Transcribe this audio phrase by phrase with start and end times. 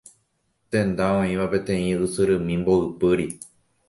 [0.75, 3.29] Tenda oĩva peteĩ ysyrymi mboypýri.